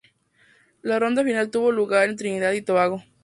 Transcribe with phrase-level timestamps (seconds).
[0.81, 3.03] La ronda final tuvo lugar en Trinidad y Tobago.